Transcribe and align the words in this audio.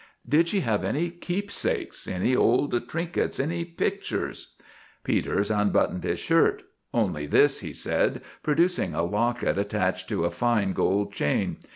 "Did 0.27 0.47
she 0.47 0.61
have 0.61 0.83
any 0.83 1.11
keepsakes, 1.11 2.07
any 2.07 2.35
old 2.35 2.87
trinkets, 2.89 3.39
any 3.39 3.63
pictures?" 3.63 4.55
Peters 5.03 5.51
unbuttoned 5.51 6.03
his 6.03 6.17
shirt. 6.17 6.63
"Only 6.91 7.27
this," 7.27 7.59
he 7.59 7.71
said, 7.71 8.21
producing 8.41 8.95
a 8.95 9.03
locket 9.03 9.59
attached 9.59 10.09
to 10.09 10.25
a 10.25 10.31
fine 10.31 10.73
gold 10.73 11.13
chain. 11.13 11.57